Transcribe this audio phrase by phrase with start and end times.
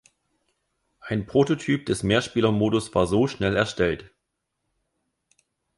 [0.99, 4.09] Ein Prototyp des Mehrspielermodus war so schnell erstellt.